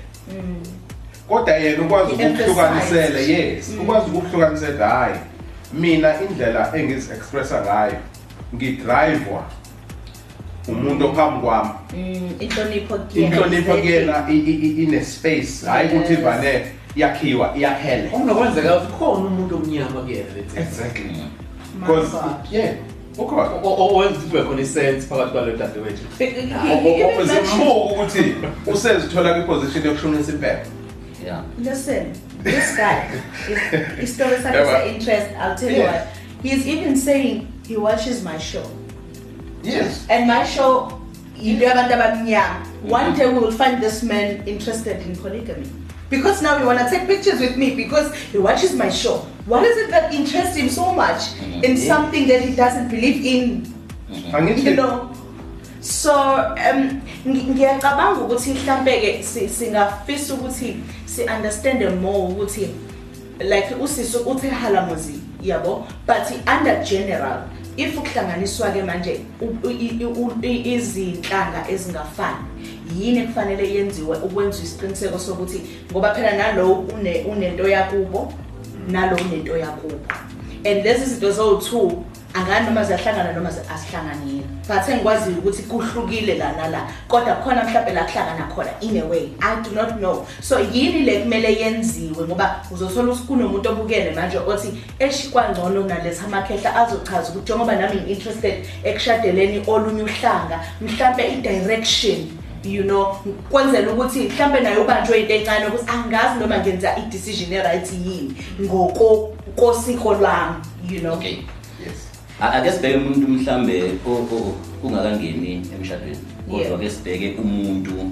Kodwa 1.30 1.54
yena 1.56 1.84
ukwazi 1.84 2.12
ukuhlukanisela 2.14 3.20
yes 3.20 3.70
ukwazi 3.82 4.06
ukuhlukanisela 4.12 4.88
hayi 4.90 5.16
mina 5.74 6.22
indlela 6.22 6.72
engizi-expressa 6.76 7.62
ngayo 7.62 7.94
ngidrivwa 8.56 9.44
umuntu 10.68 11.06
ophambi 11.06 11.40
kwami 11.46 11.70
Mm, 11.94 12.30
inhlonipho 12.40 12.98
kuyena 12.98 13.28
inhlonipho 13.36 13.72
exactly. 13.72 13.82
kuyena 13.82 14.26
i- 14.30 14.38
i- 14.52 14.62
i- 14.68 14.84
ine-space 14.84 15.66
hhayi 15.66 15.88
ukuthi 15.88 16.12
Yes. 16.14 16.20
ivane 16.22 16.66
yakhiwa 16.96 17.58
iyakhele 17.58 18.08
Okungakwenzeka 18.14 18.76
ukuthi 18.78 18.94
khona 19.00 19.26
umuntu 19.28 19.56
omnyama 19.56 20.02
kuyena 20.02 20.30
lethe. 20.36 20.60
exactly 20.62 21.06
My 21.80 21.88
because 21.88 22.12
God. 22.12 22.52
yeah 22.52 22.74
ukhona 23.18 23.50
Owenza 23.64 24.16
ukuthi 24.16 24.30
kube 24.30 24.44
khona 24.44 24.62
isense 24.62 25.08
phakathi 25.08 25.32
kwalo 25.32 25.58
dadewethu. 25.58 26.04
He- 26.20 26.26
he- 26.26 26.32
he 26.32 27.02
even 27.02 27.28
mentioned- 27.28 27.46
zimbuka 27.46 27.94
ukuthi 27.94 28.34
usezithola 28.68 29.34
kwiposition 29.34 29.86
yokushonisa 29.86 30.32
impepho 30.32 30.70
yeah 31.26 31.42
Listen, 31.64 32.06
this 32.44 32.76
guy, 32.78 33.02
his, 33.48 33.60
his 33.98 34.16
story 34.16 34.38
Yeah, 34.42 34.86
interest. 34.86 35.36
I'll 35.38 35.56
tell 35.58 35.72
you 35.72 35.84
what. 35.84 36.08
He's 36.42 36.66
even 36.68 36.96
saying 36.96 37.52
he 37.68 37.78
watches 37.78 38.24
my 38.24 38.38
show, 38.38 38.66
yes 39.64 40.06
and 40.10 40.28
my 40.28 40.44
show, 40.44 41.00
abamnyama. 41.38 42.66
One 42.84 43.14
day 43.16 43.32
we 43.32 43.38
will 43.40 43.52
find 43.52 43.82
this 43.82 44.02
man 44.04 44.48
interested 44.48 45.02
in 45.06 45.16
polygamy. 45.16 45.70
Because 46.10 46.42
now 46.42 46.58
he 46.58 46.66
wanna 46.66 46.90
take 46.90 47.08
pictures 47.08 47.40
with 47.40 47.56
me 47.58 47.76
because 47.76 48.14
he 48.34 48.38
watches 48.38 48.74
my 48.76 48.90
show. 48.90 49.20
What 49.46 49.64
is 49.64 49.78
it 49.78 49.92
that 49.92 50.14
interests 50.14 50.56
him 50.58 50.68
so 50.70 50.94
much 50.94 51.22
Mhm. 51.40 51.64
in 51.64 51.78
Yeah. 51.78 51.88
something 51.88 52.28
that 52.28 52.42
he 52.42 52.56
doesn't 52.56 52.90
believe 52.90 53.24
in? 53.26 53.72
you 54.12 54.34
angithi 54.34 54.76
know 54.76 55.11
so 55.82 56.14
um 56.14 57.02
ngi- 57.28 57.52
ngiyacabanga 57.52 58.22
ukuthi 58.22 58.54
mhlambe 58.54 59.02
ke 59.02 59.24
si- 59.24 59.50
singafisa 59.50 60.34
ukuthi 60.34 60.76
si 61.06 61.22
understand 61.24 62.02
more 62.02 62.34
ukuthi 62.34 62.68
like 63.40 63.76
usisi 63.84 64.18
uthi 64.18 64.48
halamuzi 64.48 65.14
yabo? 65.44 65.88
But 66.08 66.32
under 66.48 66.84
general 66.84 67.44
if 67.78 67.96
kuhlanganiswa 67.96 68.72
ke 68.72 68.84
manje 68.84 69.20
u- 69.42 69.70
i- 69.70 69.98
i- 70.02 70.06
u- 70.06 70.34
i- 70.42 70.74
izinhlanga 70.74 71.66
ezingafani 71.70 72.46
yini 73.00 73.20
ekufanele 73.20 73.74
yenziwe 73.74 74.18
ukwenza 74.18 74.64
isiqiniseko 74.64 75.20
sokuthi 75.20 75.62
ngoba 75.92 76.14
phela 76.16 76.38
nalo 76.38 76.72
une 76.94 77.26
unento 77.32 77.68
yakubo 77.68 78.34
nalo 78.90 79.18
unento 79.18 79.58
yakubo. 79.58 79.96
And 80.66 80.86
lezi 80.86 81.06
zinto 81.06 81.32
zowu-two 81.32 82.04
angani 82.34 82.66
noma 82.66 82.84
ziyahlangana 82.84 83.34
noma 83.34 83.50
zi- 83.50 83.62
azihlanganile. 83.74 84.44
But 84.68 84.90
engikwaziyo 84.90 85.38
ukuthi 85.38 85.64
kuhlukile 85.64 86.36
la 86.38 86.52
nala 86.52 86.88
kodwa 87.08 87.36
khona 87.36 87.64
mhlawumbe 87.64 87.94
la 87.94 88.04
kuhlangana 88.04 88.48
khona 88.56 88.70
in 88.82 88.98
a 88.98 89.06
way 89.06 89.30
i 89.42 89.56
do 89.64 89.72
not 89.76 89.98
know. 90.00 90.26
So 90.42 90.60
yini 90.60 91.02
le 91.06 91.20
kumele 91.24 91.54
yenziwe? 91.60 92.28
Ngoba 92.28 92.66
uzothola 92.72 93.12
ukuthi 93.12 93.28
kunomuntu 93.28 93.70
obukele 93.70 94.12
manje 94.12 94.38
othi 94.38 94.74
eshikwa 95.00 95.50
ngcono 95.50 95.84
naletha 95.84 96.26
amakhehla 96.26 96.76
azochaza 96.76 97.30
ukuthi 97.30 97.42
njengoba 97.54 97.76
nami 97.76 98.02
ngi-interested 98.02 98.66
ekushadeleni 98.84 99.64
olunye 99.68 100.04
uhlanga 100.04 100.60
mhlawumbe 100.82 101.24
i-direction 101.28 102.28
you 102.64 102.84
know 102.84 103.16
kwenzela 103.52 103.92
ukuthi 103.92 104.20
mhlambe 104.20 104.60
naye 104.60 104.78
ubanjwe 104.78 105.20
into 105.22 105.34
encane 105.34 105.66
ukuthi 105.68 105.92
angazi 105.92 106.40
noma 106.40 106.58
ngenza 106.60 106.96
i-decision 106.98 107.54
e-right 107.54 107.92
yini 108.06 108.36
ngokosiko 108.62 110.14
lwami 110.14 110.56
you 110.90 111.00
know. 111.00 111.14
Okay. 111.14 111.38
yes 111.38 111.38
A- 111.38 111.61
ake 112.42 112.72
sibheke 112.72 112.98
umuntu 112.98 113.28
mhlambe 113.28 113.92
kungakangeni 114.82 115.62
emshadweni. 115.76 116.18
Kodwa 116.50 116.80
ke 116.80 116.90
sibheke 116.90 117.36
umuntu 117.42 118.12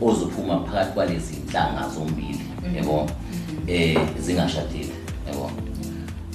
ozophuma 0.00 0.64
phakathi 0.64 0.92
kwalezi 0.92 1.34
inhlanga 1.34 1.88
zombili 1.88 2.40
yabo 2.76 3.10
eh 3.66 3.98
zingashadile 4.20 4.92
yabo 5.26 5.50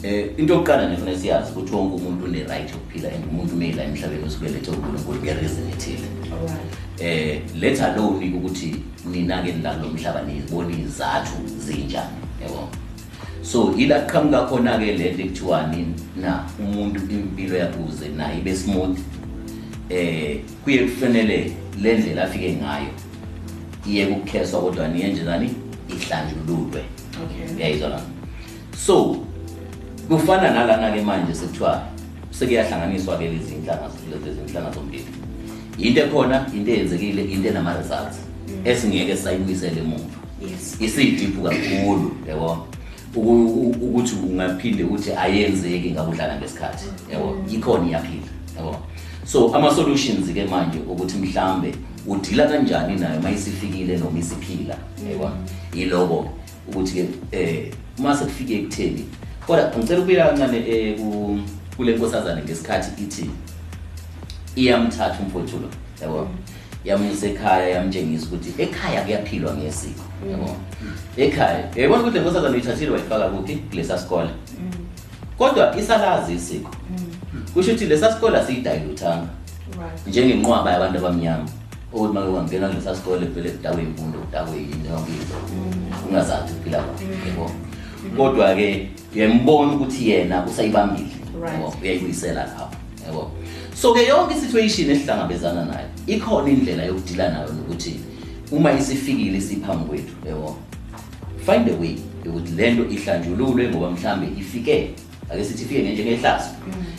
eh 0.03 0.29
into 0.38 0.53
yokuqala 0.53 0.86
nje 0.86 0.96
kufanele 0.96 1.20
siyazi 1.20 1.51
ukuthi 1.51 1.75
wonke 1.75 1.96
umuntu 1.96 2.25
une 2.25 2.44
right 2.44 2.72
yokuphila 2.72 3.10
and 3.10 3.25
umuntu 3.32 3.53
umela 3.55 3.84
emhlabeni 3.84 4.24
usukelethe 4.24 4.72
uNkulunkulu 4.72 5.20
ngereason 5.24 5.70
ethile 5.70 6.08
eh 7.00 7.41
let 7.60 7.82
alone 7.82 8.34
ukuthi 8.38 8.75
nina 9.12 9.41
ke 9.41 9.51
nilalo 9.51 9.89
mhlaba 9.89 10.22
nizibona 10.22 10.77
izathu 10.77 11.36
zinjani 11.60 12.17
yabo 12.41 12.70
so 13.52 13.74
ila 13.78 14.00
qhamuka 14.10 14.46
khona 14.50 14.78
ke 14.78 14.86
le 14.98 15.12
nto 15.14 15.22
ekuthiwani 15.22 15.86
na 16.22 16.44
umuntu 16.60 17.00
impilo 17.12 17.58
yakuze 17.58 18.10
na 18.18 18.34
ibe 18.34 18.56
smooth. 18.56 18.98
Eh 19.90 20.40
kuye 20.64 20.78
kufanele 20.80 21.52
le 21.82 21.98
ndlela 21.98 22.24
afike 22.24 22.54
ngayo 22.54 22.90
iye 23.88 24.06
kukheswa 24.08 24.62
kodwa 24.62 24.88
niyenje 24.88 25.24
nani? 25.24 25.50
Ihlanjululwe. 25.90 26.82
Okay. 27.24 27.56
uyayizwa 27.56 27.90
la? 27.90 28.02
So 28.86 29.18
kufana 30.10 30.52
nalana 30.54 30.92
ke 30.92 31.02
manje 31.02 31.34
sekuthiwa 31.34 31.82
sekuyahlanganiswa 32.32 33.18
ke 33.18 33.24
lezi 33.30 33.56
inhlanga 33.56 33.90
lezi 34.25 34.40
inhlanga 34.48 34.72
zombili 34.72 35.06
into 35.78 36.02
ekhona 36.02 36.46
into 36.56 36.72
eyenzekile 36.72 37.24
into 37.24 37.50
enama 37.50 37.74
results 37.78 38.18
esingeke 38.66 39.18
sayibuyisele 39.18 39.80
emuva 39.82 40.04
Yes. 40.42 40.75
isidiphu 40.82 41.42
kakhulu 41.42 42.12
yabo 42.28 42.46
Uku- 42.46 42.54
u- 42.54 42.75
ukuthi 43.16 44.16
ungaphinde 44.24 44.84
ukuthi 44.84 45.12
ayenzeki 45.12 45.92
ngakudlala 45.92 46.36
ngesikhathi. 46.40 46.86
Yabo 47.12 47.38
ikhona 47.52 47.88
iyaphila. 47.88 48.28
Yabo. 48.58 48.76
So 49.26 49.56
ama 49.56 49.72
solutions 49.76 50.34
ke 50.34 50.46
manje 50.50 50.80
ukuthi 50.80 51.18
mhlambe 51.18 51.76
udila 52.08 52.48
kanjani 52.48 53.00
nayo 53.00 53.22
mayisifikile 53.22 53.98
noma 53.98 54.20
isiphila. 54.20 54.76
Yabo. 55.12 55.32
Yiloko 55.74 56.30
ukuthi 56.70 56.94
ke 56.94 57.08
eh 57.32 57.72
mase 57.98 58.26
kufike 58.26 58.56
ekutheni 58.56 59.06
kodwa 59.48 59.72
ngicela 59.78 60.00
ukubika 60.00 60.26
kancane 60.28 60.58
eh 60.58 60.98
ku- 60.98 61.40
kule 61.78 61.96
nkosazana 61.96 62.42
ngesikhathi 62.44 63.04
ithi 63.04 63.30
iyamthatha 64.56 65.20
umfowethu 65.24 65.60
yabo. 66.02 66.28
Yamuse 66.86 67.30
ekhaya 67.30 67.70
yamtshengisa 67.70 68.25
ukuthi 68.25 68.54
ekhaya 68.63 69.01
kuyaphilwa 69.01 69.54
ngesiko 69.54 70.04
yabo? 70.32 70.56
Ekhaya. 71.18 71.70
Yayibona 71.75 72.01
ukuthi 72.01 72.18
le 72.18 72.22
nkosazana 72.22 72.54
uyithathile 72.54 72.92
wayifaka 72.92 73.30
kuphi? 73.30 73.56
Kulesa 73.56 73.98
sikole. 73.98 74.30
Kodwa 75.38 75.77
isalazi 75.77 76.34
isiko. 76.34 76.72
Kusho 77.54 77.72
ukuthi 77.72 77.86
lesa 77.86 78.13
sikole 78.13 78.38
asiyidayiluthanga. 78.38 79.27
Njengenqwaba 80.08 80.72
yabantu 80.72 80.98
abamnyama. 80.98 81.46
Ukuthi 81.94 82.13
make 82.13 82.27
ungangena 82.27 82.68
kulesa 82.70 82.96
sikole 82.96 83.25
vele 83.25 83.50
kudakwe 83.50 83.84
imfundo 83.84 84.20
kudakwe 84.20 84.58
yini 84.58 84.88
yonke 84.89 85.12
into 85.12 85.36
ungazazi 86.10 86.54
ukuphila 86.54 86.80
kwakhe 86.80 87.06
yabo? 87.30 87.51
Kodwa-ke 88.18 88.89
uyambona 89.15 89.74
ukuthi 89.74 90.10
yena 90.10 90.46
usayibambile. 90.46 91.15
Uyayibuyisela 91.82 92.46
lapho 92.46 92.75
yabo? 93.06 93.32
So-ke 93.82 94.08
yonke 94.08 94.34
isituation 94.34 94.89
esihlangabezana 94.89 95.65
nayo 95.65 95.88
ikhona 96.08 96.50
indlela 96.50 96.84
yokudila 96.84 97.29
nayo 97.29 97.48
nokuthi 97.48 98.00
uma 98.51 98.74
isifikile 98.74 99.38
isiphambi 99.38 99.86
kwethu 99.86 100.13
yabo 100.27 100.58
find 101.46 101.70
a 101.70 101.74
way 101.82 101.96
yokuthi 102.25 102.51
le 102.51 102.72
nto 102.72 102.89
ihlanjululwe 102.89 103.70
ngoba 103.70 103.91
mhlambe 103.91 104.27
ifike 104.39 104.89
ake 105.29 105.44
sithi 105.44 105.63
ifike 105.63 105.82
njengehlazo 105.82 106.50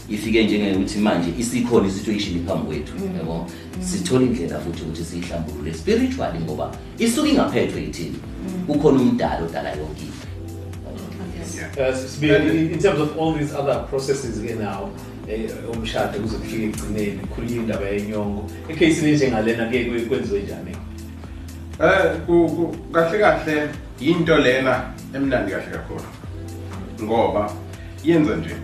ifike 0.09 0.45
njengekuthi 0.45 0.99
manje 0.99 1.31
isikhona 1.39 1.89
isituation 1.89 2.37
iphambi 2.37 2.67
kwethu 2.67 2.93
yabo 3.19 3.47
sithole 3.81 4.27
indlela 4.27 4.61
futhi 4.61 4.83
ukuthi 4.83 5.05
siyihlambulule 5.05 5.75
spiritually 5.75 6.41
ngoba 6.41 6.73
isuke 6.99 7.31
ingaphethwe 7.31 7.83
yithini 7.83 8.17
kukhona 8.67 9.01
umdala 9.01 9.45
odala 9.45 9.71
yonke 9.71 10.03
into 10.03 11.59
yeah 11.59 11.71
Uh, 11.77 11.93
Sibili, 11.93 12.51
in 12.51 12.73
in 12.73 12.79
terms 12.79 13.01
of 13.01 13.19
all 13.19 13.33
these 13.33 13.53
other 13.55 13.85
processes 13.91 14.41
ke 14.41 14.59
now 14.59 14.89
eh 14.89 15.16
umshado 15.73 16.19
kuze 16.19 16.37
kufike 16.37 16.65
ekugcineni 16.65 17.21
khulunywa 17.35 17.63
indaba 17.63 17.87
yenyongo. 17.87 18.45
Ecase 18.69 19.11
enjengalena 19.13 19.67
ke 19.71 19.85
kwe- 19.85 20.07
kwenziwe 20.09 20.41
njani? 20.43 20.73
Eh 21.83 22.21
ku 22.27 22.49
ku- 22.49 22.77
kahle 22.93 23.19
kahle 23.19 23.69
into 24.01 24.37
lena 24.37 24.83
emnandi 25.15 25.53
kahle 25.53 25.71
kakhulu. 25.73 26.05
Ngoba 27.03 27.51
yenza 28.05 28.37
nje 28.37 28.55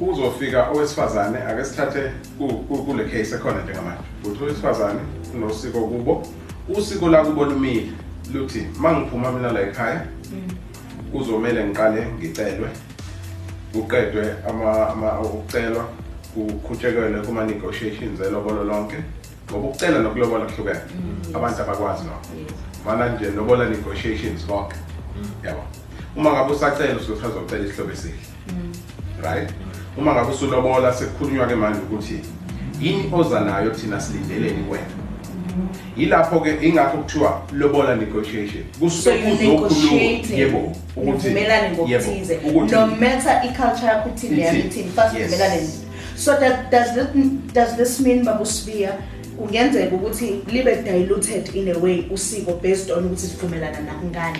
uzofika 0.00 0.70
owesifazane 0.70 1.38
ake 1.38 1.64
sithathe 1.64 2.10
ku- 2.38 2.48
ku- 2.68 2.84
kule 2.84 3.04
case 3.04 3.34
ekhona 3.34 3.62
njengamanje. 3.62 4.02
Uthi 4.24 4.44
owesifazane 4.44 5.00
unosiko 5.34 5.80
kubo, 5.80 6.26
usiko 6.68 7.08
la 7.08 7.24
kubo 7.24 7.44
lumile 7.44 7.92
luthi 8.34 8.66
mangiphuma 8.78 9.32
mina 9.32 9.52
la 9.52 9.60
ekhaya 9.60 10.06
kuzomela 11.12 11.64
ngiqale 11.66 12.06
ngicelwe. 12.18 12.68
Kuqedwe 13.72 14.34
ama 14.48 14.88
ama 14.88 15.20
ukucelwa 15.20 15.84
kuqhutshekelwe 16.34 17.20
kuma 17.26 17.44
negotiations 17.44 18.20
elobolo 18.20 18.64
lonke. 18.64 18.96
Ngoba 19.50 19.68
ukucela 19.68 19.98
nokulobola 19.98 20.44
kuhlukene 20.46 20.80
abantu 21.34 21.62
abakwazi 21.62 22.04
lokho 22.04 22.30
mana 22.86 23.08
nje 23.08 23.30
lobola 23.30 23.68
negotiations 23.68 24.46
konke 24.46 24.76
yabo. 25.44 25.62
Uma 26.16 26.32
ngabe 26.32 26.52
usacela 26.52 26.96
usuke 26.96 27.26
uzocela 27.26 27.64
isihlobo 27.64 27.92
esihle. 27.92 28.26
Right? 29.22 29.50
Uma 29.96 30.12
ngabe 30.14 30.32
usulobola 30.32 30.92
sekukhulunywa 30.92 31.46
ke 31.46 31.54
manje 31.54 31.80
ukuthi 31.80 32.20
yini 32.80 33.10
oza 33.12 33.40
nayo 33.40 33.70
thina 33.70 34.00
silindeleni 34.00 34.64
kuwena 34.64 35.01
yilapho 35.96 36.40
ke 36.40 36.58
ingakho 36.62 36.98
kuthiwa 36.98 37.42
lobola 37.52 37.96
negotiation. 37.96 38.64
So 38.72 38.86
kusuke 38.86 39.10
you 39.20 39.36
kuzokhulunywa 39.36 39.52
negotiate 39.52 40.38
yebo 40.38 40.72
ukuthi 40.96 41.28
nivumelane 41.28 41.68
yebo, 41.68 41.82
ngokuthize. 41.84 42.36
ukuthi 42.36 42.72
no 42.74 42.86
matter 42.86 43.42
i-culture 43.44 43.86
yakho 43.86 44.08
ithini 44.08 44.32
Ithini, 44.32 44.46
yami 44.46 44.58
ithini 44.60 44.88
first 44.94 45.14
yes. 45.14 45.30
vumelane. 45.30 45.68
So 46.16 46.36
that 46.36 46.70
does 46.70 46.94
this 46.94 47.06
does 47.52 47.76
this 47.76 48.00
mean 48.00 48.24
babusibiya 48.24 48.92
kungenzeka 49.38 49.96
ukuthi 49.96 50.40
libe 50.52 50.76
diluted 50.82 51.54
in 51.54 51.68
a 51.68 51.78
way 51.78 52.04
usiko 52.10 52.52
based 52.62 52.90
on 52.90 53.04
ukuthi 53.04 53.26
sivumelana 53.26 53.78
ngani 54.04 54.38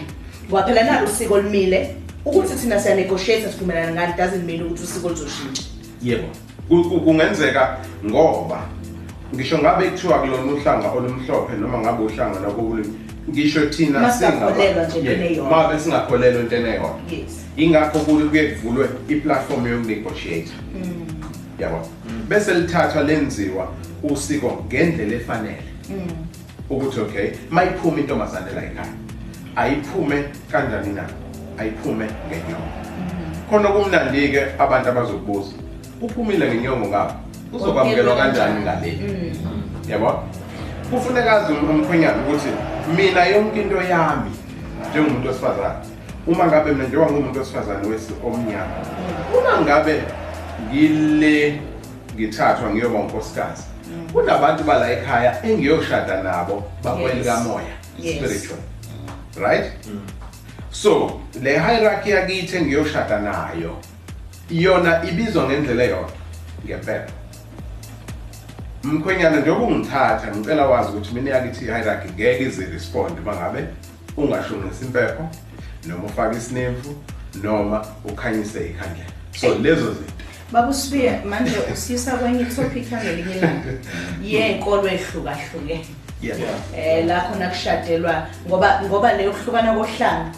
ngoba 0.48 0.62
phela 0.66 0.82
nalo 0.84 1.06
usiko 1.06 1.40
limile 1.40 1.96
ukuthi 2.24 2.54
thina 2.54 2.80
siya 2.80 2.94
negotiate 2.94 3.52
sivumelana 3.52 3.92
ngani 3.92 4.12
doesn't 4.16 4.44
mean 4.46 4.62
ukuthi 4.62 4.82
usiko 4.84 5.08
lizoshintsha. 5.08 5.62
Yebo. 6.02 6.28
Ku- 6.68 6.84
ku- 6.84 7.00
kungenzeka 7.00 7.78
ngoba 8.06 8.62
ngisho 9.34 9.58
ngabe 9.58 9.90
kuthiwa 9.90 10.18
kulona 10.18 10.52
uhlanga 10.52 10.88
olumhlophe 10.88 11.56
noma 11.56 11.78
ngabe 11.78 12.02
uhlanga 12.04 12.40
lokubulimi 12.40 12.94
ngisho 13.30 13.66
thina 13.66 14.00
Masingakholelwa 14.00 14.86
nje 14.86 14.98
Yebo, 14.98 15.10
entweni 15.10 15.26
eyodwa. 15.34 15.50
mabe 15.50 15.80
singakholelwa 15.80 16.40
entweni 16.40 16.68
eyodwa 16.68 16.98
yes. 17.10 17.44
Ingakho 17.56 17.98
kuye 17.98 18.24
kuye 18.24 18.46
kuvulwe 18.46 18.88
iplatform 19.08 19.66
yokunegotiate. 19.66 20.52
Yabo. 21.58 21.88
Bese 22.28 22.54
lithathwa 22.54 23.02
lenziwa 23.02 23.68
usiko 24.02 24.64
ngendlela 24.66 25.14
efanele. 25.14 25.62
Ukuthi 26.70 27.00
okay 27.00 27.30
mayiphuma 27.50 27.98
intombazane 27.98 28.50
la 28.54 28.64
ekhaya 28.64 28.92
ayiphume 29.56 30.24
kanjani 30.50 30.92
na? 30.94 31.04
Ayiphume 31.58 32.04
ngenyongo. 32.04 32.72
Khona 33.50 33.68
kumnandi 33.68 34.28
ke 34.28 34.42
abantu 34.58 34.88
abazokubuza 34.88 35.52
uphumile 36.00 36.48
ngenyongo 36.48 36.88
ngapha 36.88 37.14
uzokwamukelwa 37.52 38.16
kanjani 38.16 38.60
ngabeni 38.60 39.32
yabo? 39.88 40.22
Kufuneka 40.90 41.32
azi 41.32 41.52
um- 41.52 41.70
umkhwenyana 41.70 42.22
ukuthi 42.22 42.48
mina 42.96 43.24
yonke 43.24 43.62
into 43.62 43.76
yami 43.82 44.30
njengomuntu 44.90 45.28
wesifazane. 45.28 45.74
Uma 46.26 46.46
ngabe 46.46 46.72
mina 46.72 46.84
njengoba 46.88 47.10
ngumuntu 47.10 47.38
wesifazane 47.38 47.88
wesi 47.88 48.12
omnyama 48.26 48.76
uma 49.38 49.60
ngabe 49.60 50.02
ngile 50.68 51.60
ngithathwa 52.14 52.70
ngiyoba 52.70 52.98
unkosikazi 52.98 53.62
kunabantu 54.12 54.64
bala 54.64 54.90
ekhaya 54.92 55.42
engiyoshada 55.46 56.22
nabo 56.22 56.62
bakweli 56.84 57.18
Yes. 57.18 57.26
kamoya 57.26 57.64
Yes. 57.98 58.16
spiritual. 58.16 58.58
Right? 59.40 59.72
So 60.70 61.20
le 61.42 61.50
hierarchy 61.58 62.10
yakithi 62.10 62.56
engiyoshada 62.56 63.18
nayo 63.18 63.76
yona 64.50 65.04
ibizwa 65.04 65.44
ngendlela 65.44 65.84
eyodwa 65.84 66.10
ngempela. 66.66 67.06
Mkhwenyana 68.82 69.40
njengoba 69.40 69.66
ungithatha 69.66 70.36
ngicela 70.36 70.66
wazi 70.66 70.88
ukuthi 70.88 71.14
mina 71.14 71.30
yakithi 71.30 71.64
i-hierarchy 71.64 72.08
ngeke 72.14 72.42
ize 72.42 72.66
respond 72.66 73.18
uma 73.18 73.36
ngabe 73.36 73.64
ungashonisi 74.16 74.84
impepho 74.84 75.28
noma 75.86 76.04
ufake 76.04 76.36
isinemfu 76.36 76.94
noma 77.42 77.86
ukhanyise 78.04 78.66
ikhandlela. 78.66 79.10
So 79.36 79.54
lezo 79.54 79.92
zinto. 79.92 80.12
Babusibiya 80.52 81.24
manje 81.24 81.52
usisa 81.72 82.16
kwenye 82.16 82.44
topic 82.44 82.92
yangelinye 82.92 83.36
ilanga. 83.36 83.72
Yenkolo 84.22 84.88
ehlukahlukene 84.88 85.86
yeah. 86.22 86.38
eh 86.76 87.06
la 87.06 87.20
khona 87.20 87.48
kushadelwa 87.48 88.26
ngoba 88.48 88.82
ngoba 88.84 89.12
leyo 89.12 89.32
kuhlukana 89.32 89.74
kohlanga 89.74 90.32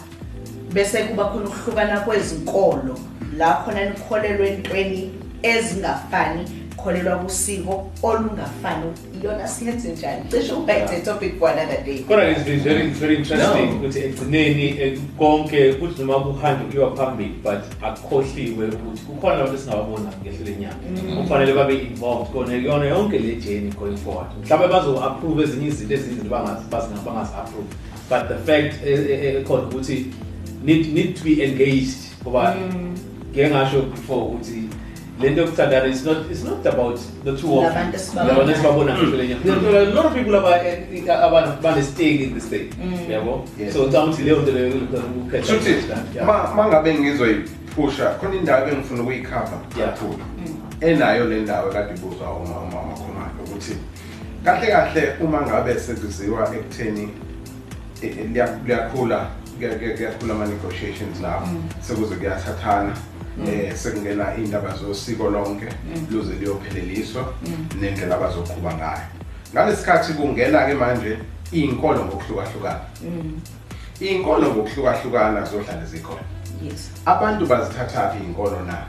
bese 0.73 1.03
kuba 1.03 1.25
khona 1.25 1.45
ukuhlukana 1.45 1.99
kwezinkolo. 1.99 2.99
La 3.37 3.53
khona 3.53 3.85
nikholelwa 3.85 4.47
entweni 4.47 5.11
ezingafani 5.43 6.64
kholelwa 6.77 7.15
kusiko 7.17 7.91
olungafani. 8.03 8.85
Iyona 9.21 9.47
siyenze 9.47 9.89
njani? 9.89 10.23
Cishe 10.31 10.53
ubheke 10.53 11.01
topic 11.05 11.39
for 11.39 11.49
another 11.49 11.83
day. 11.85 11.99
Kodwa 11.99 12.31
it's 12.31 12.43
very 12.43 12.87
very 12.87 13.15
interesting 13.15 13.65
No. 13.69 13.75
ukuthi 13.75 13.99
ekugcineni 13.99 14.81
eh, 14.81 14.99
konke 15.17 15.73
kuthi 15.73 16.03
noma 16.03 16.19
kuhambe 16.19 16.65
kuyiwa 16.65 16.95
phambili 16.95 17.33
but 17.43 17.61
akukhohliwe 17.81 18.67
ukuthi 18.67 19.01
kukhona 19.05 19.35
abantu 19.35 19.55
esingababona 19.55 20.09
ngehlo 20.21 20.45
lenyanga 20.45 21.21
kufanele 21.21 21.53
babe 21.53 21.73
involved 21.73 22.27
kona 22.33 22.53
yona 22.53 22.85
yonke 22.85 23.19
le 23.19 23.35
journey 23.35 23.71
going 23.79 23.97
forward. 23.97 24.27
Mhlawumbe 24.43 24.73
bazo-approve 24.73 25.43
ezinye 25.43 25.67
izinto 25.67 25.93
ezinye 25.93 26.13
izinto 26.13 26.29
bangazi-approve 26.29 27.69
but 28.09 28.27
the 28.27 28.37
fact 28.37 28.85
eh, 28.85 28.99
eh, 29.11 29.35
ekhona 29.35 29.63
ukuthi 29.63 30.05
need, 30.63 30.93
need 30.93 31.15
to 31.15 31.23
be 31.23 31.43
engaged 31.43 31.97
ngoba 32.21 32.55
ngeke 33.31 33.49
ngasho 33.49 33.81
before 33.81 34.21
ukuthi 34.21 34.64
lento 35.21 35.41
yokuthandana 35.41 35.87
it's 35.87 36.05
not 36.05 36.17
it's 36.31 36.43
not 36.43 36.65
about 36.65 36.99
the 37.23 37.31
two 37.37 37.57
of 37.59 37.63
Labantu 37.63 37.95
esibabona. 37.95 38.33
Labantu 38.33 38.51
esibabona 38.51 38.93
ngehlo 38.97 39.17
lenyanga 39.17 39.43
there 39.61 39.77
are 39.79 39.87
a 39.91 39.93
lot 39.93 40.05
of 40.07 40.13
people 40.13 40.35
aba 40.35 41.57
bane-stake 41.61 42.21
in 42.21 42.33
this 42.33 42.45
thing 42.49 42.69
yabo 43.09 43.43
Yes. 43.59 43.73
so 43.73 43.79
ngicabanga 43.83 44.11
ukuthi 44.11 44.21
leyo 44.23 44.37
nto 44.41 44.51
leyo 44.51 44.73
ukhetha 45.27 45.45
Shuthi 45.47 45.75
Yeah. 46.15 46.27
ma 46.27 46.53
ma 46.55 46.67
ngabe 46.67 46.93
ngizoyiphusha 46.99 48.09
khona 48.19 48.35
indawo 48.35 48.67
engifuna 48.69 49.01
ukuyikhava 49.03 49.57
Yeah. 49.77 49.89
kakhulu 49.89 50.19
enayo 50.81 51.25
le 51.25 51.39
ndawo 51.41 51.69
kade 51.71 51.93
ibuzwa 51.95 52.29
uma 52.33 52.59
uma 52.59 52.83
makhona 52.83 53.29
ukuthi 53.43 53.75
kahle 54.45 54.67
kahle 54.67 55.13
uma 55.21 55.41
ngabe 55.41 55.79
sekuziwa 55.79 56.55
ekutheni 56.55 57.09
eh, 58.01 58.09
eh, 58.19 58.25
liya- 58.33 58.59
liyakhula 58.65 59.27
kuya- 59.59 59.75
kuya- 59.79 59.95
kuyakhula 59.97 60.33
ama 60.33 60.45
negotiations 60.45 61.21
lapho 61.21 61.47
sekuze 61.81 62.15
kuyathathana 62.15 62.93
eh 63.47 63.75
sekungena 63.75 64.35
indaba 64.37 64.77
zosiko 64.77 65.29
lonke 65.29 65.67
luze 66.11 66.33
liyopheleliswa 66.33 67.33
nendlela 67.79 68.15
abazoqhuba 68.15 68.73
ngayo. 68.73 69.07
Ngalesikhathi 69.53 70.13
kungena 70.13 70.65
ke 70.65 70.73
manje 70.73 71.17
izinkolo 71.51 72.05
ngokuhlukahlukana. 72.05 72.79
Izinkolo 73.99 74.53
ngokuhlukahlukana 74.53 75.45
zohlala 75.45 75.85
zikhona. 75.85 76.23
Yes. 76.63 76.89
Abantu 77.05 77.45
bazithathaphi 77.45 78.17
izinkolo 78.17 78.61
na? 78.65 78.85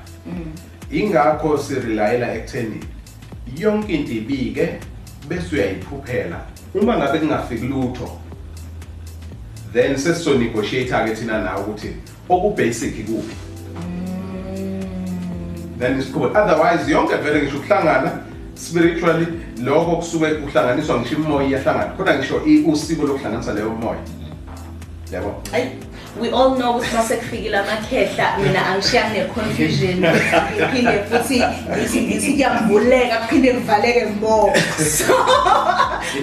Ingakho 0.90 1.58
sirilayela 1.58 2.34
ekutheni 2.34 2.80
yonke 3.56 3.94
into 3.94 4.12
ibike 4.12 4.80
bese 5.28 5.54
uyayiphuphela. 5.54 6.40
Uma 6.74 6.96
ngabe 6.96 7.18
kungafiki 7.18 7.66
lutho 7.66 8.20
then 9.72 9.96
sesizonegotiate 9.96 11.04
ke 11.04 11.14
thina 11.14 11.42
nawe 11.42 11.60
ukuthi 11.60 11.96
okubasic 12.28 12.98
ikuphi 12.98 13.45
then 15.78 15.98
isiqhubeke 16.00 16.38
otherwise 16.38 16.90
yonke 16.90 17.16
vele 17.16 17.42
ngisho 17.42 17.56
ukuhlangana 17.56 18.10
spiritually 18.54 19.26
lokho 19.62 19.96
kusuke 19.96 20.26
kuhlanganiswa 20.34 21.00
ngisho 21.00 21.14
imoya 21.14 21.48
iyahlangana. 21.48 21.92
Kodwa 21.96 22.14
ngisho 22.14 22.42
i- 22.46 22.64
usiko 22.66 23.06
lokuhlanganisa 23.06 23.52
leyo 23.52 23.70
moya. 23.70 23.98
Yabo? 25.12 25.42
Ay, 25.52 25.64
we 26.20 26.30
all 26.30 26.56
know 26.56 26.70
ukuthi 26.76 26.96
masekufikile 26.96 27.56
amakhehla 27.58 28.38
mina 28.42 28.66
angishiyani 28.66 29.18
ne-confusion. 29.18 29.98
Ngiphinde 30.00 31.04
futhi 31.10 31.42
ngithi 31.76 32.00
ngithi 32.02 32.32
kuyambuleka 32.32 33.16
kuphinde 33.16 33.52
kuvaleke 33.52 34.04
more 34.20 34.60
so 34.78 35.14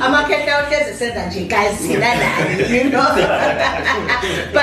amakhehla 0.02 0.58
ohlezi 0.64 0.98
senza 1.00 1.26
nje 1.26 1.40
guys 1.40 1.78
sina 1.80 2.08
nani 2.16 2.78
you 2.78 2.90
know? 2.90 3.16
but 4.54 4.63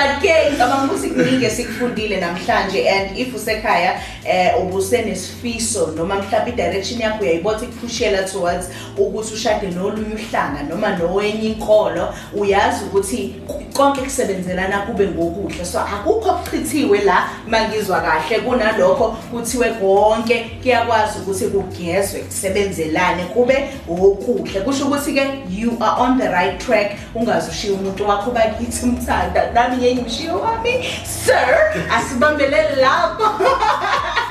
ke 1.41 1.45
ngicabanga 1.45 1.45
ukuthi 1.45 1.45
kuningi 1.45 1.45
esikufundile 1.45 2.19
namhlanje 2.19 2.89
and 2.89 3.17
if 3.17 3.35
usekhaya 3.35 4.01
eh 4.25 4.53
ubusenesifiso 4.61 5.93
noma 5.95 6.15
mhlawumbe 6.15 6.51
i-direction 6.51 7.01
yakho 7.01 7.23
uyayibona 7.23 7.63
ikuphushela 7.63 8.23
towards 8.23 8.69
ukuthi 8.97 9.33
ushade 9.33 9.67
nolunye 9.67 10.15
uhlanga 10.15 10.63
noma 10.69 10.97
nowenye 10.97 11.49
inkolo 11.49 12.13
uyazi 12.33 12.85
ukuthi 12.85 13.35
konke 13.73 14.01
kusebenzelana 14.01 14.79
kube 14.79 15.07
ngokuhle. 15.07 15.65
So 15.65 15.79
akukho 15.79 16.29
okuchithiwe 16.29 17.01
la 17.01 17.29
mangizwa 17.47 18.01
kahle 18.01 18.39
kunalokho 18.39 19.17
kuthiwe 19.31 19.69
konke 19.69 20.51
kuyakwazi 20.61 21.19
ukuthi 21.19 21.45
kugezwe 21.45 22.19
kusebenzelane 22.19 23.23
kube 23.23 23.69
okuhle. 23.89 24.61
Kusho 24.61 24.85
ukuthi 24.85 25.13
ke 25.13 25.23
you 25.49 25.77
are 25.79 26.01
on 26.01 26.17
the 26.17 26.29
right 26.29 26.59
track. 26.59 26.91
Ungaze 27.15 27.51
ushiye 27.51 27.73
umuntu 27.73 28.07
wakho 28.07 28.31
bakithi 28.31 28.85
umthanda 28.85 29.51
nami 29.51 29.77
ngeke 29.77 29.95
ngimshiye 29.95 30.31
wami. 30.31 30.85
Sir 31.31 31.83
asibambelele 31.91 32.75
lapho 32.75 33.27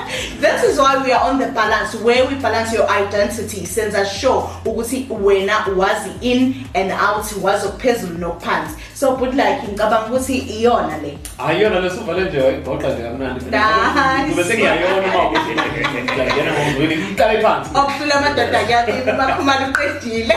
This 0.40 0.64
is 0.64 0.78
why 0.78 1.00
we 1.04 1.12
are 1.12 1.30
on 1.30 1.38
the 1.38 1.46
balance 1.52 1.94
where 1.94 2.26
we 2.26 2.34
balance 2.34 2.72
your 2.72 2.88
identity. 2.90 3.64
Senza 3.64 4.04
sure 4.04 4.42
ukuthi 4.64 5.06
wena 5.08 5.64
wazi 5.76 6.10
in 6.20 6.66
and 6.74 6.90
out 6.92 7.24
wazi 7.42 7.66
okuphezulu 7.66 8.18
nokuphansi. 8.18 8.76
So 8.94 9.16
but 9.16 9.34
like 9.34 9.62
ngicabanga 9.62 10.06
ukuthi 10.06 10.38
iyona 10.38 10.96
le. 11.02 11.18
Hayi 11.38 11.62
yona 11.62 11.80
lesuvale 11.80 12.24
nje 12.24 12.40
wayigoqa 12.40 12.88
nje 12.88 13.02
kamnandi. 13.02 13.44
Kube 14.30 14.44
sengiyayona 14.44 15.08
uma 15.08 15.28
ukuthi 15.28 15.50
ngiyangena 16.02 16.52
ngomzweni 16.52 16.96
ngiqale 16.96 17.42
phansi 17.42 17.70
okudlula 17.74 18.14
amadoda 18.14 18.64
kuyabibi 18.64 19.12
bakhumala 19.18 19.68
uqedile 19.68 20.34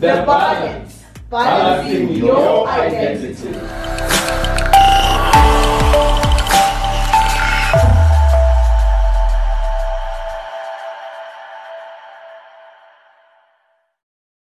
the 0.00 0.12
balance 0.26 0.89
finding 1.30 2.10
your 2.16 2.66
identity. 2.68 4.59